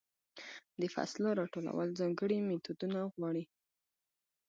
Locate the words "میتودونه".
2.49-2.99